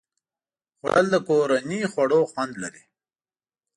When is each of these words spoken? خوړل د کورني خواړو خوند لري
خوړل 0.77 1.05
د 1.11 1.15
کورني 1.27 1.79
خواړو 1.91 2.19
خوند 2.31 2.53
لري 2.63 2.83